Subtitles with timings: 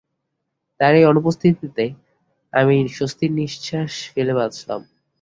[0.79, 1.85] তার এই অনুপস্থিতিতে
[2.53, 4.81] আমি স্বস্তির নিশ্বাস ফেলে বাঁচলাম।